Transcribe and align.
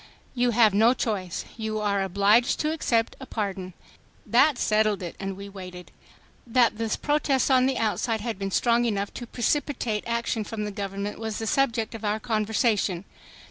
"You 0.33 0.49
have 0.49 0.73
no 0.73 0.95
choice. 0.95 1.45
You 1.57 1.77
are 1.79 2.01
obliged 2.01 2.59
to 2.61 2.71
accept 2.73 3.15
a 3.19 3.27
pardon." 3.27 3.75
That 4.25 4.57
settled 4.57 5.03
it, 5.03 5.15
and 5.19 5.37
we 5.37 5.47
waited. 5.47 5.91
That 6.47 6.79
the 6.79 6.97
protest 6.99 7.51
on 7.51 7.67
the 7.67 7.77
outside 7.77 8.19
had 8.21 8.39
been 8.39 8.49
strong 8.49 8.85
enough 8.85 9.13
to 9.13 9.27
precipitate 9.27 10.03
action 10.07 10.43
from 10.43 10.63
the 10.65 10.71
government 10.71 11.19
was 11.19 11.37
the 11.37 11.45
subject 11.45 11.93
of 11.93 12.03
our 12.03 12.19
conversation. 12.19 13.05